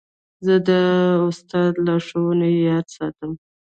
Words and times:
زه 0.45 0.55
د 0.67 0.69
استاد 1.29 1.73
لارښوونې 1.85 2.49
یاد 2.67 2.85
ساتم. 2.95 3.31